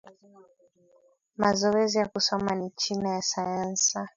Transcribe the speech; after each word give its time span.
Mazowezi 1.37 1.97
ya 1.97 2.07
kusoma 2.07 2.55
ni 2.55 2.69
china 2.69 3.09
ya 3.09 3.21
sayansa 3.21 4.09